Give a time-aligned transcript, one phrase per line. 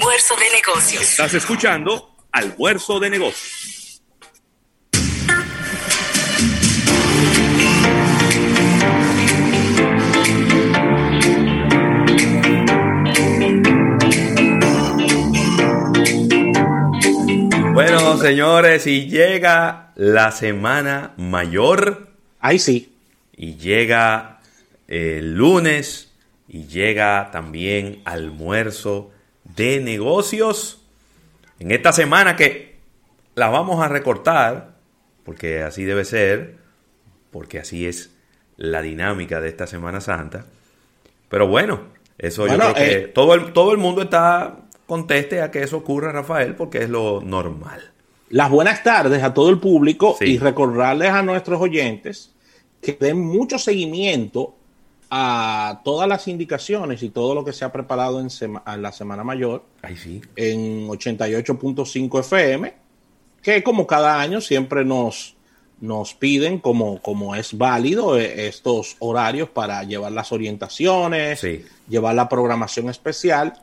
[0.00, 1.02] Almuerzo de negocios.
[1.02, 4.02] Estás escuchando Almuerzo de negocios.
[17.74, 22.08] Bueno, señores, y llega la semana mayor.
[22.40, 22.96] Ahí sí.
[23.36, 24.40] Y llega
[24.88, 26.10] el lunes.
[26.48, 29.12] Y llega también almuerzo
[29.56, 30.82] de negocios.
[31.58, 32.76] En esta semana que
[33.34, 34.76] la vamos a recortar,
[35.24, 36.56] porque así debe ser,
[37.30, 38.14] porque así es
[38.56, 40.46] la dinámica de esta Semana Santa.
[41.28, 41.80] Pero bueno,
[42.18, 45.76] eso yo creo que eh, todo, el, todo el mundo está conteste a que eso
[45.76, 47.92] ocurra, Rafael, porque es lo normal.
[48.30, 50.24] Las buenas tardes a todo el público Sí.
[50.26, 52.34] y recordarles a nuestros oyentes
[52.82, 54.56] que den mucho seguimiento
[55.10, 58.92] a todas las indicaciones y todo lo que se ha preparado en, sema- en la
[58.92, 60.20] Semana Mayor Ay, sí.
[60.36, 62.74] en 88.5 FM,
[63.42, 65.34] que como cada año siempre nos,
[65.80, 71.64] nos piden, como, como es válido, eh, estos horarios para llevar las orientaciones, Sí.
[71.88, 73.54] llevar la programación especial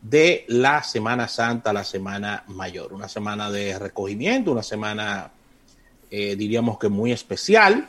[0.00, 2.92] de la Semana Santa, la Semana Mayor.
[2.92, 5.30] Una semana de recogimiento, una semana,
[6.10, 7.88] eh, diríamos que muy especial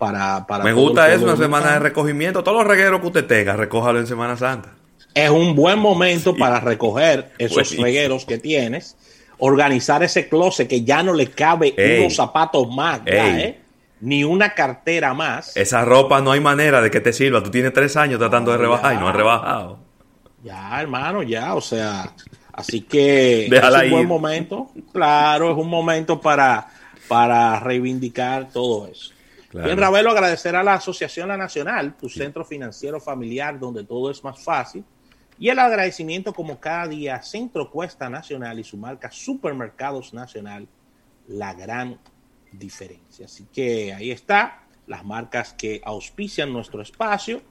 [0.00, 0.46] para...
[0.46, 2.42] para Me gusta eso, una semana de recogimiento.
[2.42, 4.70] Todos los regueros que usted tenga, recójalo en Semana Santa.
[5.14, 7.82] Es un buen momento para recoger esos Buenísimo.
[7.84, 8.96] regueros que tienes,
[9.38, 12.00] organizar ese closet que ya no le cabe Ey.
[12.00, 13.38] unos zapatos más, ya.
[13.40, 13.60] ¿eh?
[14.00, 15.54] ni una cartera más.
[15.56, 17.42] Esa ropa no hay manera de que te sirva.
[17.42, 19.78] Tú tienes tres años tratando de rebajar y no has rebajado.
[20.42, 22.14] Ya, hermano, ya, o sea,
[22.54, 26.68] así que Déjala es un buen momento, claro, es un momento para,
[27.08, 29.12] para reivindicar todo eso.
[29.50, 29.66] Claro.
[29.66, 34.22] Bien, Ravelo, agradecer a la Asociación La Nacional, tu centro financiero familiar donde todo es
[34.22, 34.84] más fácil,
[35.40, 40.68] y el agradecimiento como cada día Centro Cuesta Nacional y su marca Supermercados Nacional,
[41.26, 41.98] la gran
[42.52, 43.26] diferencia.
[43.26, 47.42] Así que ahí está, las marcas que auspician nuestro espacio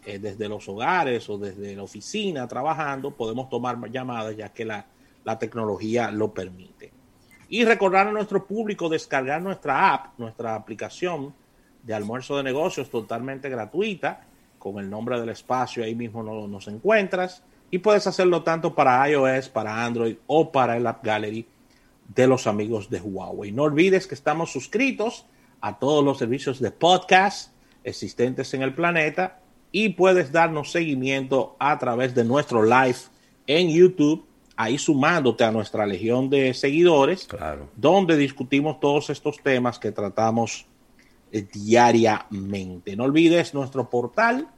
[0.05, 4.87] eh, desde los hogares o desde la oficina trabajando, podemos tomar llamadas ya que la,
[5.25, 6.93] la tecnología lo permite.
[7.49, 11.35] Y recordar a nuestro público descargar nuestra app, nuestra aplicación
[11.83, 14.25] de almuerzo de negocios totalmente gratuita,
[14.59, 17.43] con el nombre del espacio, ahí mismo no- nos encuentras.
[17.71, 21.47] Y puedes hacerlo tanto para iOS, para Android o para el App Gallery
[22.15, 23.53] de los amigos de Huawei.
[23.53, 25.27] No olvides que estamos suscritos
[25.61, 27.53] a todos los servicios de podcast
[27.85, 29.41] existentes en el planeta
[29.73, 32.97] y puedes darnos seguimiento a través de nuestro live
[33.47, 34.25] en YouTube,
[34.57, 37.69] ahí sumándote a nuestra legión de seguidores, Claro.
[37.77, 40.67] donde discutimos todos estos temas que tratamos
[41.33, 42.97] eh, diariamente.
[42.97, 44.49] No olvides nuestro portal,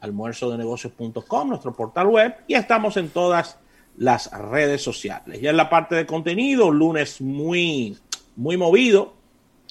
[0.00, 3.58] almuerzodenegocios.com, nuestro portal web, y estamos en todas
[3.96, 5.40] las redes sociales.
[5.40, 7.98] Ya en la parte de contenido, un lunes muy,
[8.36, 9.14] muy movido,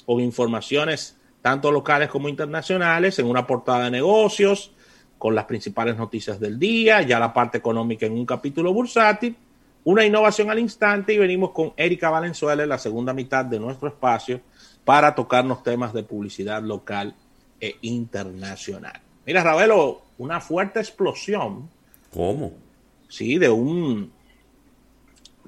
[0.10, 4.72] con informaciones tanto locales como internacionales, en una portada de negocios,
[5.20, 9.36] con las principales noticias del día, ya la parte económica en un capítulo bursátil,
[9.84, 13.88] una innovación al instante y venimos con Erika Valenzuela en la segunda mitad de nuestro
[13.88, 14.42] espacio
[14.84, 17.14] para tocarnos temas de publicidad local
[17.62, 19.00] e internacional.
[19.28, 21.70] Mira, Ravelo, una fuerte explosión,
[22.12, 22.54] ¿Cómo?
[23.10, 24.12] sí, de un,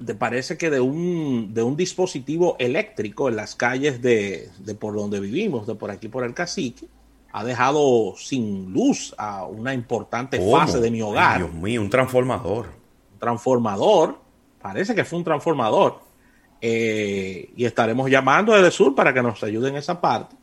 [0.04, 4.94] de, parece que de un, de un dispositivo eléctrico en las calles de, de por
[4.94, 6.86] donde vivimos, de por aquí por el cacique,
[7.32, 10.58] ha dejado sin luz a una importante ¿Cómo?
[10.58, 11.38] fase de mi Ay, hogar.
[11.38, 12.66] Dios mío, un transformador.
[13.12, 14.18] un transformador,
[14.60, 16.00] parece que fue un transformador,
[16.60, 20.36] eh, y estaremos llamando desde Sur para que nos ayuden en esa parte,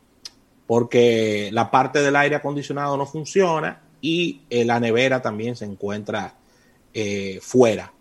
[0.68, 6.36] porque la parte del aire acondicionado no funciona y eh, la nevera también se encuentra
[6.94, 7.94] eh, fuera.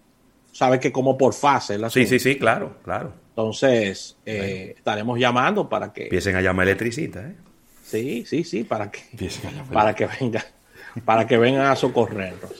[0.58, 1.76] Sabes que como por fase.
[1.76, 3.12] el Sí, sí, sí, claro, claro.
[3.28, 6.02] Entonces, eh, estaremos llamando para que...
[6.02, 7.36] Empiecen a llamar electricista, ¿eh?
[7.84, 9.00] Sí, sí, sí, para que,
[9.72, 10.42] para que vengan,
[11.04, 12.50] para que vengan a socorrernos.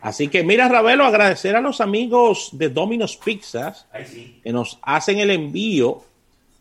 [0.00, 3.88] Así que mira, Ravelo, agradecer a los amigos de Domino's Pizzas
[4.44, 6.04] que nos hacen el envío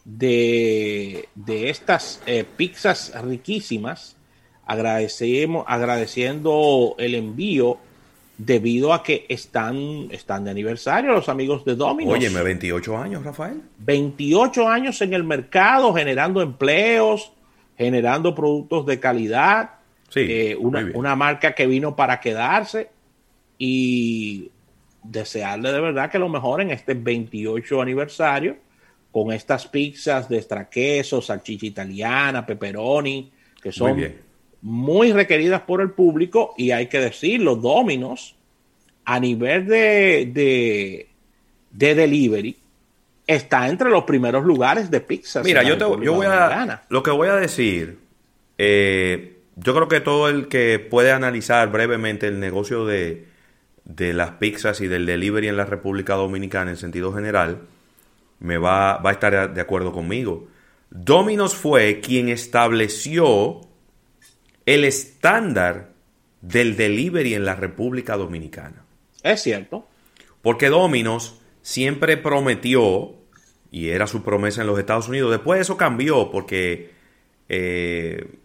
[0.04, 4.16] de, de estas eh, pizzas riquísimas.
[4.66, 7.78] Agradecemos, agradeciendo el envío
[8.38, 12.14] debido a que están, están de aniversario los amigos de Domino's.
[12.16, 13.62] Óyeme, 28 años, Rafael.
[13.80, 17.32] 28 años en el mercado, generando empleos,
[17.78, 19.72] generando productos de calidad.
[20.10, 22.90] Sí, Eh, una, una marca que vino para quedarse
[23.58, 24.52] y
[25.04, 28.58] desearle de verdad que lo mejor en este 28 aniversario
[29.12, 33.32] con estas pizzas de extra queso, salchicha italiana, pepperoni,
[33.62, 33.98] que son
[34.62, 38.36] Muy requeridas por el público y hay que decirlo, Domino's
[39.06, 41.08] a nivel de, de,
[41.72, 42.58] de delivery
[43.26, 45.46] está entre los primeros lugares de pizzas.
[45.46, 46.84] Mira, yo, te, yo voy a.
[46.90, 48.00] Lo que voy a decir.
[48.58, 53.26] eh, yo creo que todo el que puede analizar brevemente el negocio de,
[53.86, 57.62] de las pizzas y del delivery en la República Dominicana en sentido general,
[58.40, 60.48] me va, va a estar de acuerdo conmigo.
[60.90, 63.62] Domino's fue quien estableció
[64.68, 65.94] el estándar
[66.42, 68.84] del delivery en la República Dominicana.
[69.24, 69.88] Es cierto.
[70.44, 73.16] Porque Domino's siempre prometió,
[73.72, 76.92] y era su promesa en los Estados Unidos, después eso cambió porque
[77.50, 78.36] eh,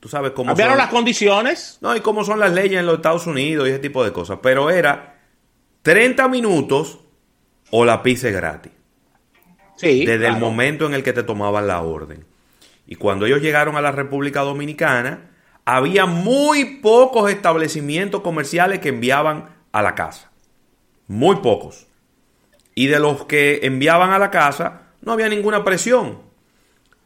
[0.00, 1.78] tú sabes cómo Cambiaron son, las condiciones.
[1.80, 4.38] no, y cómo son las leyes en los Estados Unidos y ese tipo de cosas,
[4.42, 5.20] pero era
[5.82, 7.00] 30 minutos
[7.70, 8.72] o la pizza es gratis,
[9.76, 10.06] Sí.
[10.06, 12.24] desde el momento en el que te tomaban la orden.
[12.86, 15.30] Y cuando ellos llegaron a la República Dominicana,
[15.64, 20.30] había muy pocos establecimientos comerciales que enviaban a la casa.
[21.06, 21.86] Muy pocos.
[22.74, 26.18] Y de los que enviaban a la casa, no había ninguna presión.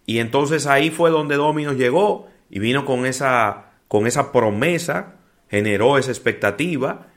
[0.06, 5.16] Y entonces ahí fue donde Domino's llegó y vino con esa, con esa promesa,
[5.50, 7.08] generó esa expectativa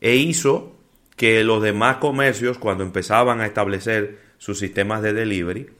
[0.00, 0.76] e hizo
[1.16, 5.70] que los demás comercios, cuando empezaban a establecer sus sistemas de delivery,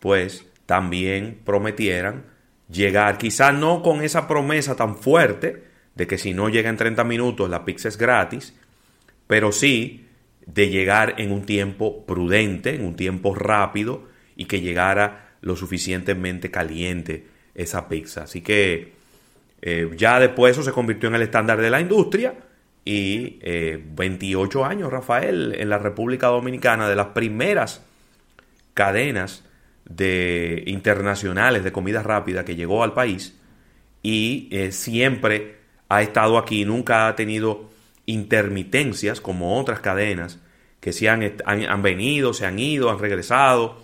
[0.00, 2.24] pues también prometieran
[2.70, 5.64] llegar, quizás no con esa promesa tan fuerte
[5.94, 8.54] de que si no llega en 30 minutos la pizza es gratis,
[9.26, 10.06] pero sí
[10.46, 16.50] de llegar en un tiempo prudente, en un tiempo rápido y que llegara lo suficientemente
[16.50, 18.24] caliente esa pizza.
[18.24, 18.92] Así que
[19.62, 22.34] eh, ya después eso se convirtió en el estándar de la industria
[22.84, 27.84] y eh, 28 años, Rafael, en la República Dominicana, de las primeras
[28.74, 29.44] cadenas
[29.90, 33.36] de internacionales de comida rápida que llegó al país
[34.02, 35.58] y eh, siempre
[35.88, 37.68] ha estado aquí, nunca ha tenido
[38.06, 40.38] intermitencias como otras cadenas
[40.78, 43.82] que sí han, han, han venido, se han ido, han regresado.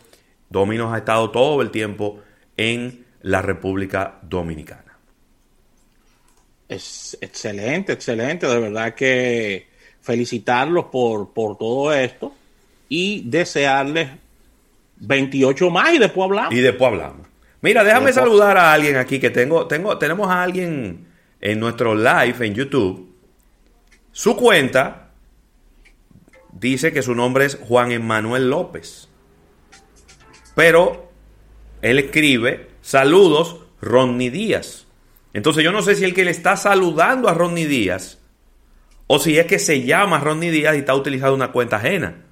[0.48, 2.22] Domino's ha estado todo el tiempo
[2.56, 4.96] en la República Dominicana.
[6.68, 8.46] Es excelente, excelente.
[8.46, 9.68] De verdad que
[10.00, 12.32] felicitarlos por, por todo esto
[12.88, 14.08] y desearles
[14.98, 16.54] 28 más y después hablamos.
[16.54, 17.26] Y después hablamos.
[17.62, 21.06] Mira, déjame Después- saludar a alguien aquí que tengo, tengo, tenemos a alguien
[21.40, 23.14] en nuestro live en YouTube.
[24.12, 25.10] Su cuenta
[26.52, 29.08] dice que su nombre es Juan Emanuel López.
[30.54, 31.10] Pero
[31.82, 34.86] él escribe, saludos, Ronnie Díaz.
[35.34, 38.18] Entonces yo no sé si el que le está saludando a Ronnie Díaz
[39.06, 42.22] o si es que se llama Ronnie Díaz y está utilizando una cuenta ajena.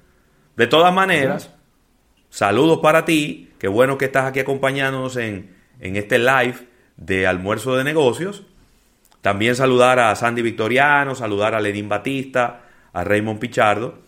[0.57, 1.51] De todas maneras,
[2.35, 3.53] Saludos para ti.
[3.59, 8.43] Qué bueno que estás aquí acompañándonos en, en este live de almuerzo de negocios.
[9.21, 13.99] También saludar a Sandy Victoriano, saludar a Lenín Batista, a Raymond Pichardo,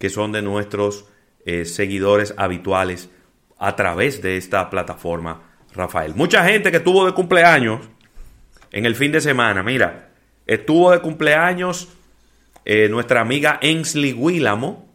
[0.00, 1.04] que son de nuestros
[1.44, 3.08] eh, seguidores habituales
[3.56, 6.12] a través de esta plataforma, Rafael.
[6.16, 7.82] Mucha gente que estuvo de cumpleaños
[8.72, 9.62] en el fin de semana.
[9.62, 10.08] Mira,
[10.44, 11.88] estuvo de cumpleaños
[12.64, 14.92] eh, nuestra amiga Ensley Willamo.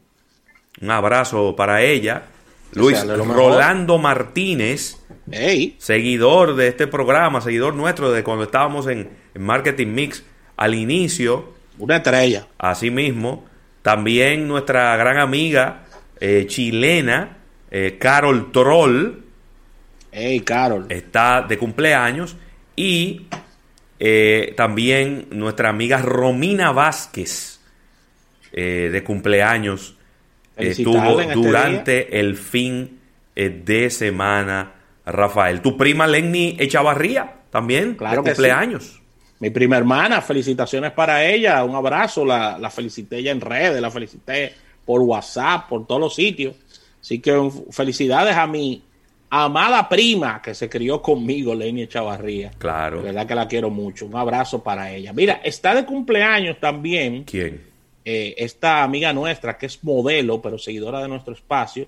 [0.81, 2.25] Un abrazo para ella.
[2.73, 3.05] Luis.
[3.05, 4.97] Rolando Martínez,
[5.77, 10.23] seguidor de este programa, seguidor nuestro de cuando estábamos en, en Marketing Mix
[10.57, 12.47] al inicio, una estrella.
[12.57, 13.45] asimismo,
[13.81, 15.85] también nuestra gran amiga
[16.19, 17.37] eh, chilena,
[17.71, 19.23] eh, Carol Troll,
[20.11, 20.85] Ey, Carol.
[20.89, 22.35] está de cumpleaños
[22.75, 23.27] y
[23.99, 27.59] eh, también nuestra amiga Romina Vázquez
[28.51, 29.95] de cumpleaños
[30.55, 32.99] estuvo este durante el fin
[33.35, 34.73] eh, de semana
[35.05, 38.41] Rafael tu prima Lenny Echavarría también Claro de que sí.
[38.41, 39.01] cumpleaños
[39.39, 43.89] Mi prima hermana, felicitaciones para ella, un abrazo, la, la felicité ella en redes, la
[43.89, 44.53] felicité
[44.85, 46.55] por WhatsApp, por todos los sitios.
[46.99, 48.83] Así que felicidades a mi
[49.31, 52.51] amada prima que se crió conmigo, Lenny Chavarría.
[52.57, 54.05] claro De verdad que la quiero mucho.
[54.05, 55.13] Un abrazo para ella.
[55.13, 57.70] Mira, está de cumpleaños también quién
[58.03, 61.87] eh, esta amiga nuestra, que es modelo, pero seguidora de nuestro espacio,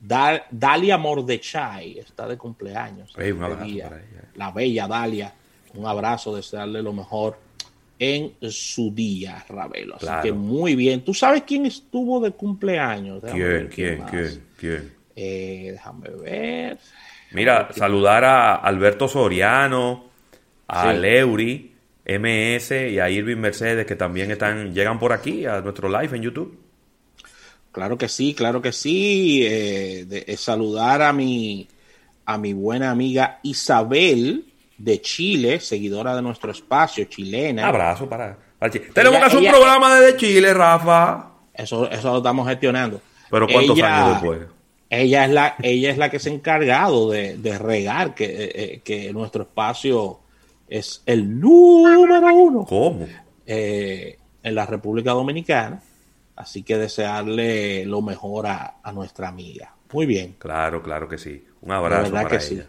[0.00, 3.14] Dalia Mordechai, está de cumpleaños.
[4.34, 5.32] La bella Dalia.
[5.74, 7.38] Un abrazo, desearle lo mejor
[7.98, 9.96] en su día, Ravelo.
[9.96, 11.02] Así que muy bien.
[11.02, 13.22] ¿Tú sabes quién estuvo de cumpleaños?
[13.22, 14.92] ¿Quién, quién, quién, quién?
[15.14, 16.78] Eh, déjame ver.
[17.30, 20.10] Mira, saludar a Alberto Soriano,
[20.66, 21.71] a Leuri,
[22.04, 26.22] MS y a Irving Mercedes que también están llegan por aquí a nuestro live en
[26.22, 26.58] YouTube.
[27.70, 29.44] Claro que sí, claro que sí.
[29.44, 31.68] Eh, eh, saludar a mi
[32.24, 34.44] a mi buena amiga Isabel
[34.78, 37.68] de Chile, seguidora de nuestro espacio, chilena.
[37.68, 38.36] Abrazo para,
[38.92, 41.30] Tenemos que hacer un programa desde Chile, Rafa.
[41.54, 43.00] Eso, eso lo estamos gestionando.
[43.30, 44.40] Pero ¿cuántos años después?
[44.90, 49.10] Ella es la, ella es la que se ha encargado de, regar que, eh, que,
[49.12, 50.20] nuestro espacio
[50.78, 52.64] es el número uno.
[52.64, 53.06] ¿Cómo?
[53.46, 55.82] Eh, en la República Dominicana.
[56.34, 59.74] Así que desearle lo mejor a, nuestra amiga.
[59.92, 60.36] Muy bien.
[60.38, 61.44] Claro, claro que sí.
[61.60, 62.66] Un abrazo para que ella.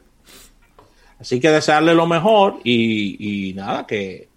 [1.20, 4.28] Así que desearle lo mejor y, nada, que,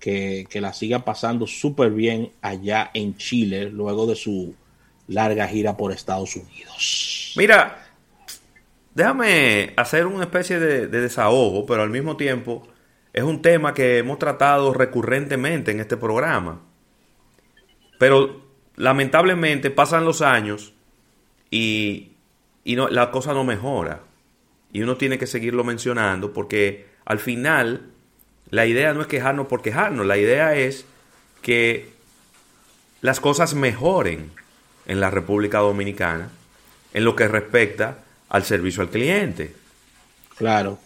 [0.00, 4.54] que, que la siga pasando súper bien allá en Chile luego de su
[5.08, 7.34] larga gira por Estados Unidos.
[7.36, 7.86] Mira,
[8.94, 12.66] déjame hacer una especie de, desahogo, pero al mismo tiempo
[13.16, 16.60] es un tema que hemos tratado recurrentemente en este programa.
[17.98, 18.44] Pero
[18.76, 20.74] lamentablemente pasan los años
[21.50, 22.12] y,
[22.66, 24.02] no, la cosa no mejora.
[24.70, 27.86] Y uno tiene que seguirlo mencionando porque al final
[28.50, 30.84] la idea no es quejarnos por quejarnos, la idea es
[31.40, 31.94] que
[33.00, 34.30] las cosas mejoren
[34.84, 36.28] en la República Dominicana
[36.92, 39.54] en lo que respecta al servicio al cliente.
[40.36, 40.78] Claro.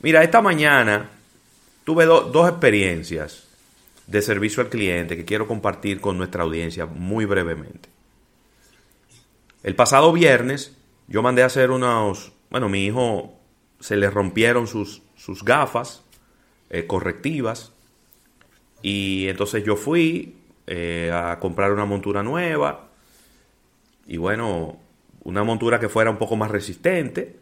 [0.00, 1.10] Mira, esta mañana
[1.88, 3.48] tuve dos experiencias
[4.06, 7.88] de servicio al cliente que quiero compartir con nuestra audiencia muy brevemente.
[9.62, 10.76] El pasado viernes
[11.06, 13.40] yo mandé a hacer unos, bueno, mi hijo
[13.80, 16.04] se le rompieron sus, sus gafas
[16.68, 17.72] eh, correctivas
[18.82, 22.90] y entonces yo fui eh, a comprar una montura nueva
[24.06, 24.78] y bueno,
[25.24, 27.36] una montura que fuera un poco más resistente.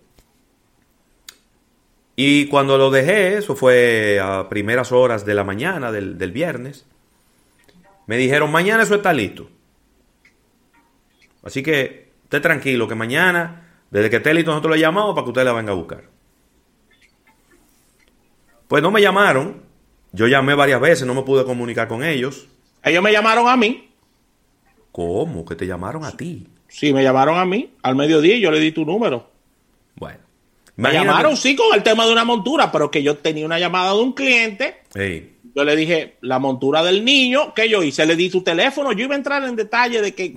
[2.19, 6.87] Y cuando lo dejé, eso fue a primeras horas de la mañana del, viernes,
[8.07, 9.51] me dijeron, mañana eso está listo.
[11.43, 15.31] Así que esté tranquilo, que mañana, desde que esté listo, nosotros le llamamos para que
[15.31, 16.05] usted la venga a buscar.
[18.67, 19.63] Pues no me llamaron,
[20.13, 22.49] yo llamé varias veces, no me pude comunicar con ellos.
[22.83, 23.91] Ellos me llamaron a mí.
[24.91, 25.45] ¿Cómo?
[25.45, 26.49] Que te llamaron a ti.
[26.69, 29.31] Sí, me llamaron a mí al mediodía y yo le di tu número.
[29.97, 30.26] Bueno.
[30.77, 33.93] Me llamaron, sí, con el tema de una montura, pero que yo tenía una llamada
[33.95, 34.83] de un cliente.
[35.55, 38.93] Yo le dije, la montura del niño, que yo hice, le di tu teléfono.
[38.93, 40.35] Yo iba a entrar en detalle de qué,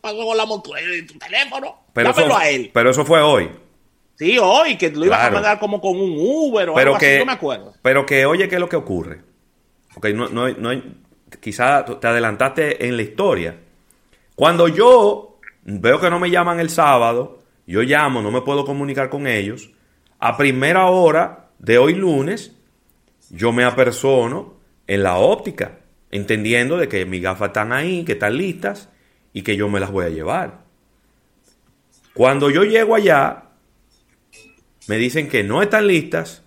[0.00, 0.80] pasó con la montura.
[0.80, 1.84] Le di tu teléfono.
[1.92, 2.70] Pero eso, a él.
[2.72, 3.50] Pero eso fue hoy.
[4.18, 7.10] Sí, hoy, que lo ibas a mandar como con un Uber o pero algo que,
[7.10, 7.74] así, no me acuerdo.
[7.82, 9.20] Pero que, oye, ¿qué es lo que ocurre?
[9.92, 10.70] Porque no, no, no,
[11.38, 13.56] quizá te adelantaste en la historia.
[14.34, 15.36] Cuando yo
[15.68, 19.70] Veo que no me llaman el sábado, yo llamo, no me puedo comunicar con ellos.
[20.18, 22.52] A primera hora de hoy lunes,
[23.30, 24.54] yo me apersono
[24.86, 25.80] en la óptica,
[26.10, 28.88] entendiendo de que mis gafas están ahí, que están listas
[29.32, 30.64] y que yo me las voy a llevar.
[32.14, 33.50] Cuando yo llego allá,
[34.86, 36.42] me dicen que no están listas,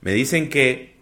[0.00, 0.96] me dicen que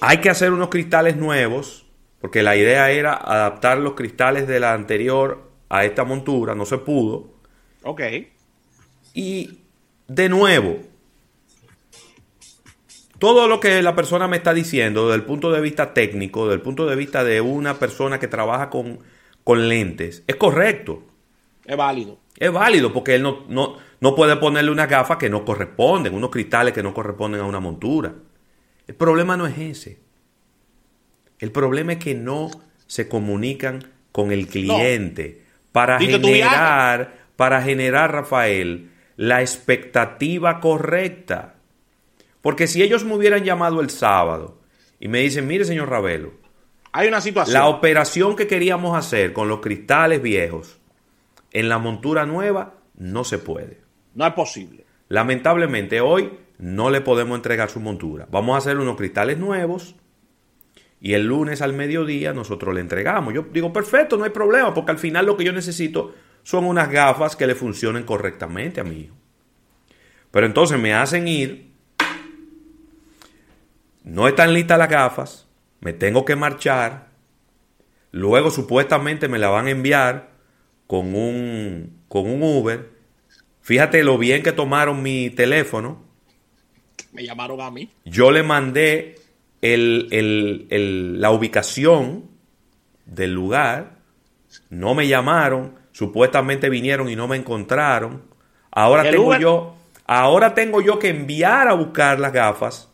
[0.00, 1.86] hay que hacer unos cristales nuevos,
[2.20, 6.78] porque la idea era adaptar los cristales de la anterior a esta montura, no se
[6.78, 7.33] pudo.
[7.84, 8.00] Ok.
[9.14, 9.60] Y
[10.08, 10.78] de nuevo,
[13.18, 16.56] todo lo que la persona me está diciendo desde el punto de vista técnico, desde
[16.56, 19.00] el punto de vista de una persona que trabaja con,
[19.44, 21.02] con lentes, es correcto.
[21.64, 22.18] Es válido.
[22.38, 26.30] Es válido porque él no, no, no puede ponerle unas gafas que no corresponden, unos
[26.30, 28.12] cristales que no corresponden a una montura.
[28.86, 29.98] El problema no es ese.
[31.38, 32.50] El problema es que no
[32.86, 41.56] se comunican con el cliente para generar, para generar, Rafael, la expectativa correcta.
[42.40, 44.60] Porque si ellos me hubieran llamado el sábado
[45.00, 46.34] y me dicen, mire, señor Ravelo,
[46.92, 47.54] hay una situación.
[47.54, 50.78] La operación que queríamos hacer con los cristales viejos
[51.52, 53.80] en la montura nueva no se puede.
[54.14, 54.84] No es posible.
[55.08, 58.28] Lamentablemente hoy no le podemos entregar su montura.
[58.30, 59.96] Vamos a hacer unos cristales nuevos
[61.00, 63.34] y el lunes al mediodía nosotros le entregamos.
[63.34, 66.14] Yo digo, perfecto, no hay problema, porque al final lo que yo necesito
[66.44, 69.16] son unas gafas que le funcionen correctamente a mi hijo.
[70.30, 71.72] Pero entonces me hacen ir,
[74.04, 75.48] no están listas las gafas,
[75.80, 77.14] me tengo que marchar,
[78.14, 80.30] Luego supuestamente me la van a enviar
[80.86, 82.88] con un, con un Uber.
[83.60, 86.00] Fíjate lo bien que tomaron mi teléfono.
[87.12, 87.90] Me llamaron a mí.
[88.04, 89.16] Yo le mandé
[89.60, 92.30] la ubicación
[93.04, 93.96] del lugar.
[94.70, 95.74] No me llamaron.
[95.94, 98.24] Supuestamente vinieron y no me encontraron.
[98.72, 102.92] Ahora tengo yo, ahora tengo yo que enviar a buscar las gafas.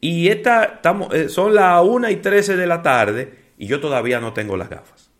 [0.00, 4.20] Y esta, estamos, eh, son las 1 y 13 de la tarde y yo todavía
[4.20, 5.10] no tengo las gafas.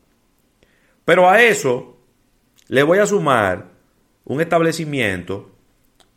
[1.05, 1.97] Pero a eso
[2.69, 3.71] le voy a sumar
[4.25, 5.51] un establecimiento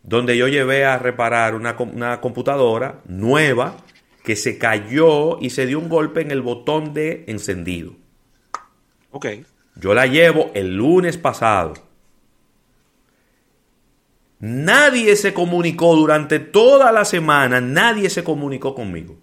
[0.03, 3.77] donde yo llevé a reparar una, una computadora nueva
[4.23, 7.95] que se cayó y se dio un golpe en el botón de encendido.
[9.09, 9.25] Ok.
[9.79, 11.73] Yo la llevo el lunes pasado.
[14.39, 19.17] Nadie se comunicó durante toda la semana, nadie se comunicó conmigo.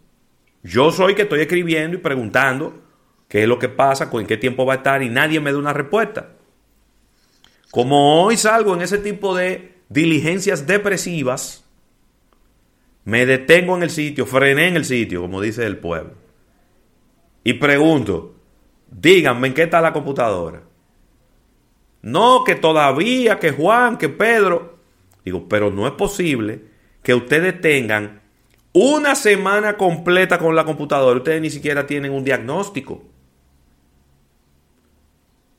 [0.62, 2.82] Yo soy que estoy escribiendo y preguntando
[3.28, 5.58] qué es lo que pasa, en qué tiempo va a estar y nadie me da
[5.58, 6.32] una respuesta.
[7.70, 11.64] Como hoy salgo en ese tipo de diligencias depresivas,
[13.04, 16.14] me detengo en el sitio, frené en el sitio, como dice el pueblo,
[17.44, 18.35] y pregunto,
[18.90, 20.62] díganme en qué está la computadora.
[22.02, 24.78] No, que todavía, que Juan, que Pedro.
[25.24, 26.62] Digo, pero no es posible
[27.02, 28.20] que ustedes tengan
[28.72, 31.16] una semana completa con la computadora.
[31.16, 33.02] Ustedes ni siquiera tienen un diagnóstico.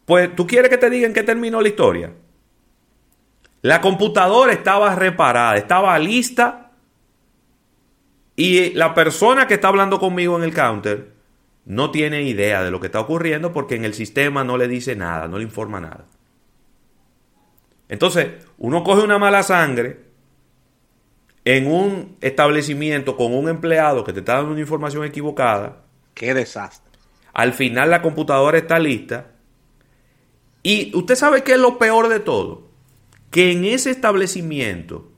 [0.06, 2.14] Pues tú quieres que te digan que terminó la historia.
[3.62, 6.72] La computadora estaba reparada, estaba lista
[8.38, 11.17] y la persona que está hablando conmigo en el counter
[11.68, 14.96] no tiene idea de lo que está ocurriendo porque en el sistema no le dice
[14.96, 16.06] nada, no le informa nada.
[17.90, 20.00] Entonces, uno coge una mala sangre
[21.44, 25.84] en un establecimiento con un empleado que te está dando una información equivocada.
[26.14, 26.98] Qué desastre.
[27.34, 29.32] Al final la computadora está lista
[30.64, 32.70] y usted sabe qué es lo peor de todo,
[33.30, 35.12] que en ese establecimiento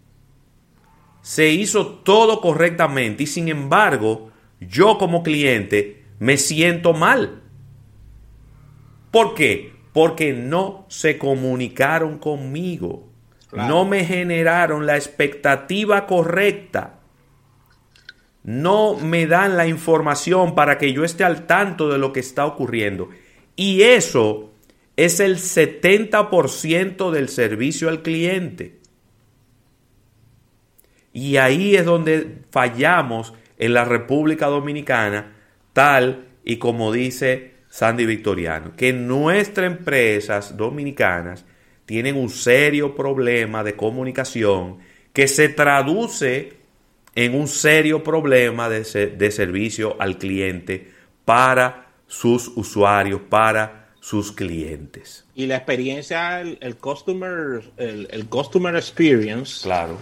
[1.21, 7.41] se hizo todo correctamente y sin embargo yo como cliente me siento mal.
[9.11, 9.73] ¿Por qué?
[9.93, 13.09] Porque no se comunicaron conmigo.
[13.51, 16.99] No me generaron la expectativa correcta.
[18.43, 22.45] No me dan la información para que yo esté al tanto de lo que está
[22.45, 23.09] ocurriendo.
[23.55, 24.51] Y eso
[24.95, 28.79] es el 70% del servicio al cliente.
[31.11, 35.35] Y ahí es donde fallamos en la República Dominicana,
[35.79, 41.45] tal y como dice Sandy Victoriano, que nuestras empresas dominicanas
[41.85, 44.79] tienen un serio problema de comunicación
[45.13, 46.57] que se traduce
[47.15, 48.83] en un serio problema de,
[49.17, 50.91] de servicio al cliente
[51.23, 55.23] para sus usuarios, para sus clientes.
[55.33, 59.63] Y la experiencia, el, customer, el, customer experience.
[59.63, 59.97] Claro.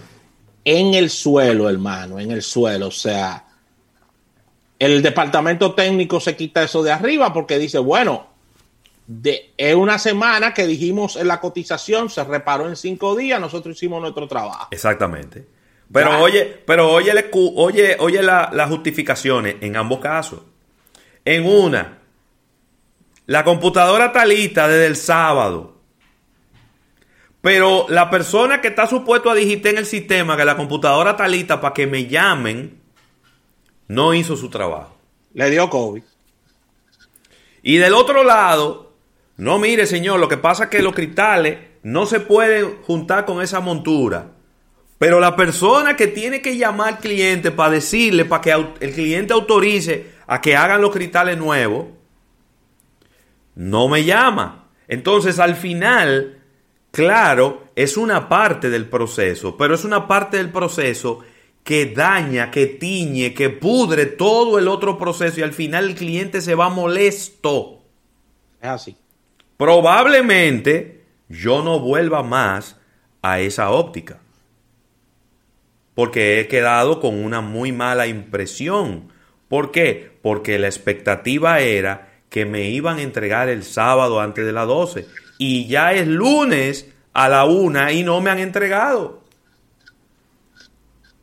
[0.64, 2.88] En el suelo, hermano, en el suelo.
[2.88, 3.47] O sea,
[4.78, 8.28] el departamento técnico se quita eso de arriba porque dice, bueno,
[9.06, 13.76] de, es una semana que dijimos en la cotización, se reparó en cinco días, nosotros
[13.76, 14.68] hicimos nuestro trabajo.
[14.70, 15.46] Exactamente.
[15.90, 20.40] Pero oye, pero oye, oye, oye las justificaciones en ambos casos.
[21.24, 21.98] En una,
[23.26, 25.76] la computadora está lista desde el sábado.
[27.40, 31.26] Pero la persona que está supuesto a digitar en el sistema que la computadora está
[31.28, 32.77] lista para que me llamen,
[33.88, 34.96] no hizo su trabajo.
[35.34, 36.02] Le dio COVID.
[37.62, 38.92] Y del otro lado,
[39.36, 43.42] no mire señor, lo que pasa es que los cristales no se pueden juntar con
[43.42, 44.32] esa montura.
[44.98, 49.32] Pero la persona que tiene que llamar al cliente para decirle, para que el cliente
[49.32, 51.86] autorice a que hagan los cristales nuevos,
[53.54, 54.68] no me llama.
[54.88, 56.38] Entonces al final,
[56.90, 61.20] claro, es una parte del proceso, pero es una parte del proceso
[61.68, 66.40] que daña, que tiñe, que pudre todo el otro proceso y al final el cliente
[66.40, 67.82] se va molesto.
[68.58, 68.96] Es así.
[69.58, 72.78] Probablemente yo no vuelva más
[73.20, 74.18] a esa óptica.
[75.94, 79.12] Porque he quedado con una muy mala impresión.
[79.48, 80.10] ¿Por qué?
[80.22, 85.06] Porque la expectativa era que me iban a entregar el sábado antes de las 12.
[85.36, 89.27] Y ya es lunes a la una y no me han entregado.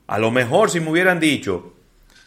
[0.07, 1.73] A lo mejor si me hubieran dicho,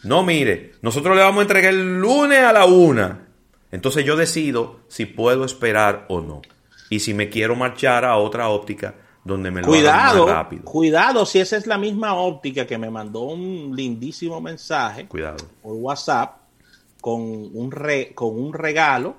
[0.03, 3.27] no mire, nosotros le vamos a entregar el lunes a la una.
[3.71, 6.41] Entonces yo decido si puedo esperar o no.
[6.89, 10.63] Y si me quiero marchar a otra óptica donde me lo cuidado, más rápido.
[10.63, 15.45] Cuidado, si esa es la misma óptica que me mandó un lindísimo mensaje cuidado.
[15.61, 16.37] por WhatsApp
[16.99, 17.69] con un,
[18.15, 19.15] con un regalo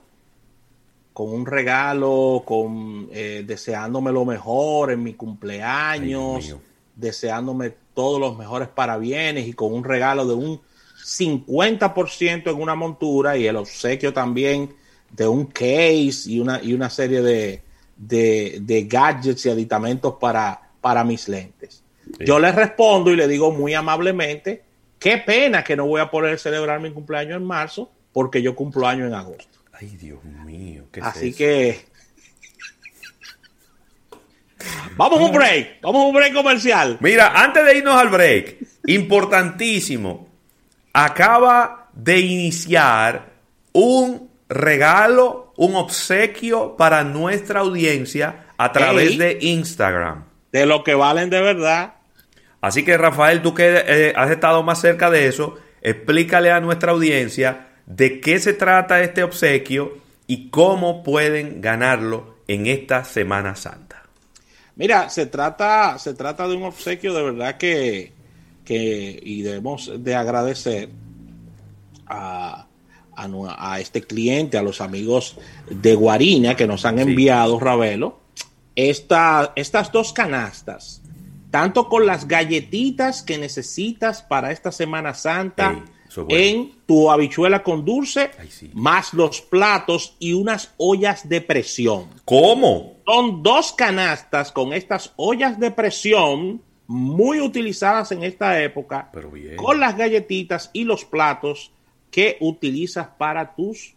[1.12, 6.56] con un regalo, con eh, deseándome lo mejor en mi cumpleaños,
[6.94, 10.58] deseándome todos los mejores parabienes y con un regalo de un
[11.04, 14.74] 50% en una montura y el obsequio también
[15.10, 17.62] de un case y una, y una serie de,
[17.98, 21.82] de, gadgets y aditamentos para, para mis lentes.
[22.20, 24.62] Yo le respondo y le digo muy amablemente,
[24.98, 28.86] qué pena que no voy a poder celebrar mi cumpleaños en marzo porque yo cumplo
[28.86, 29.58] año en agosto.
[29.74, 30.84] Ay, Dios mío.
[30.90, 31.89] ¿qué Así que...
[34.96, 36.98] Vamos a un break, vamos a un break comercial.
[37.00, 38.56] Mira, antes de irnos al break,
[38.86, 40.28] importantísimo,
[40.92, 43.30] acaba de iniciar
[43.72, 50.24] un regalo, un obsequio para nuestra audiencia a través de Instagram.
[50.52, 51.94] De lo que valen de verdad.
[52.60, 56.92] Así que Rafael, tú que eh, has estado más cerca de eso, explícale a nuestra
[56.92, 63.99] audiencia de qué se trata este obsequio y cómo pueden ganarlo en esta Semana Santa.
[64.80, 68.14] Mira, se trata, se trata de un obsequio de verdad que,
[68.64, 70.88] que y debemos de agradecer
[72.06, 72.66] a,
[73.14, 75.36] a, este cliente, a los amigos
[75.68, 78.20] de Guarina que nos han enviado, Ravelo,
[78.74, 81.02] esta, estas dos canastas,
[81.50, 85.84] tanto con las galletitas que necesitas para esta Semana Santa.
[86.28, 88.30] En tu habichuela con dulce,
[88.72, 92.06] más los platos y unas ollas de presión.
[92.24, 92.96] ¿Cómo?
[93.06, 99.10] Son dos canastas con estas ollas de presión muy utilizadas en esta época,
[99.56, 101.70] con las galletitas y los platos
[102.10, 103.94] que utilizas para tus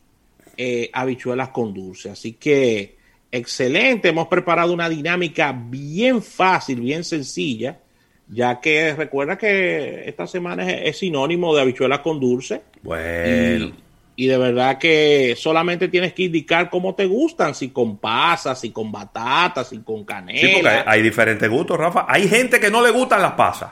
[0.55, 2.11] eh, habichuelas con dulce.
[2.11, 2.97] Así que
[3.31, 7.79] excelente, hemos preparado una dinámica bien fácil, bien sencilla,
[8.27, 12.61] ya que recuerda que esta semana es, sinónimo de habichuelas con dulce.
[12.81, 13.73] Bueno.
[14.15, 18.71] Y, de verdad que solamente tienes que indicar cómo te gustan, si con pasas, si
[18.71, 20.39] con batatas, si con canela.
[20.39, 22.05] Sí, porque hay, hay diferentes gustos, Rafa.
[22.07, 23.71] Hay gente que no le gustan las pasas.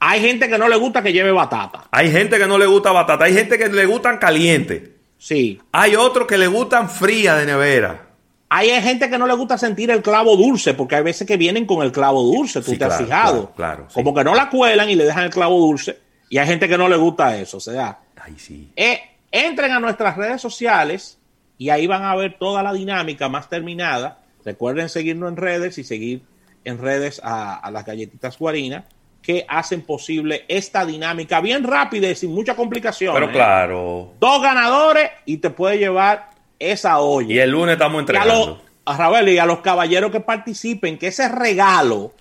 [0.00, 1.88] Hay gente que no le gusta que lleve batata.
[1.90, 3.24] Hay gente que no le gusta batata.
[3.24, 4.96] Hay gente que le gustan caliente.
[5.18, 5.60] Sí.
[5.72, 8.05] Hay otros que le gustan fría de nevera.
[8.48, 11.66] Hay gente que no le gusta sentir el clavo dulce, porque hay veces que vienen
[11.66, 13.52] con el clavo dulce, tú te has fijado.
[13.56, 15.98] Claro, Como que no la cuelan y le dejan el clavo dulce.
[16.28, 17.56] Y hay gente que no le gusta eso.
[17.56, 18.70] O sea, Ay, sí.
[18.76, 21.18] Eh, entren a nuestras redes sociales
[21.58, 24.20] y ahí van a ver toda la dinámica más terminada.
[24.44, 26.22] Recuerden seguirnos en redes y seguir
[26.64, 28.84] en redes a, a las galletitas guarinas
[29.22, 33.12] que hacen posible esta dinámica bien rápida y sin mucha complicación.
[33.12, 33.32] Pero ¿eh?
[33.32, 34.14] claro.
[34.20, 37.34] Dos ganadores y te puede llevar esa olla.
[37.34, 38.62] Y el lunes estamos entregando.
[38.84, 42.12] a, a Ravel y a los caballeros que participen, que ese regalo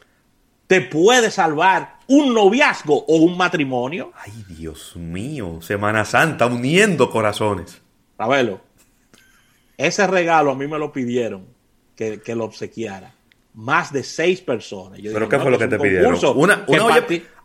[0.67, 4.11] te puede salvar un noviazgo o un matrimonio.
[4.15, 7.81] Ay, Dios mío, Semana Santa uniendo corazones.
[8.17, 8.61] Ravelo,
[9.77, 11.45] ese regalo a mí me lo pidieron
[11.95, 13.15] que, que lo obsequiara
[13.55, 14.99] más de seis personas.
[15.01, 16.17] ¿Pero qué fue lo que te pidieron?
[16.35, 16.65] Una,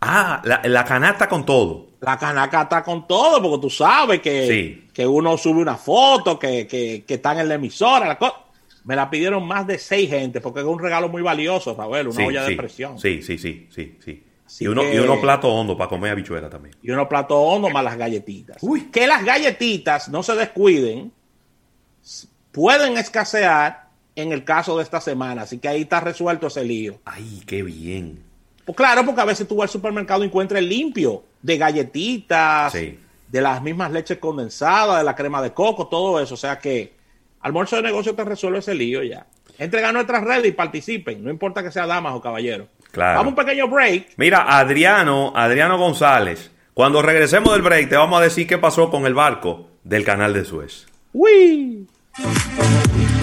[0.01, 1.90] ah, la, canasta con todo.
[2.01, 7.05] La canasta con todo, porque tú sabes que, que uno sube una foto, que, que,
[7.07, 8.19] que está en la emisora.
[8.85, 12.27] me la pidieron más de seis gente, porque es un regalo muy valioso, Raúl, una
[12.27, 12.99] olla de presión.
[12.99, 14.25] Sí, sí, sí, sí, sí.
[14.61, 16.75] y uno, y uno plato hondo para comer habichuela también.
[16.83, 18.57] Y uno plato hondo más las galletitas.
[18.63, 18.91] Uy.
[18.91, 21.13] Que las galletitas no se descuiden,
[22.51, 25.43] pueden escasear en el caso de esta semana.
[25.43, 26.99] Así que ahí está resuelto ese lío.
[27.05, 28.23] Ay, qué bien.
[28.65, 33.41] Pues claro, porque a veces tú vas al supermercado y encuentras limpio de galletitas, de
[33.41, 36.35] las mismas leches condensadas, de la crema de coco, todo eso.
[36.35, 36.95] O sea que
[37.41, 39.27] almuerzo de negocio te resuelve ese lío ya.
[39.59, 42.69] Entren a nuestras redes y participen, no importa que sea damas o caballeros.
[42.91, 43.19] Claro.
[43.19, 44.15] Vamos a un pequeño break.
[44.17, 49.07] Mira, Adriano, Adriano González, cuando regresemos del break te vamos a decir qué pasó con
[49.07, 50.87] el barco del canal de Suez.
[51.13, 51.87] ¡Uy!